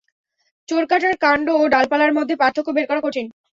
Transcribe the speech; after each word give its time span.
চোরকাটার 0.69 1.13
কাণ্ড 1.23 1.47
ও 1.53 1.63
ডালপালার 1.73 2.11
মধ্যে 2.17 2.35
পার্থক্য 2.41 2.69
বের 2.75 2.85
করা 2.89 3.01
কঠিন। 3.03 3.25